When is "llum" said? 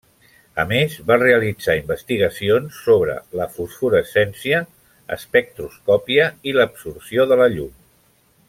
7.59-7.75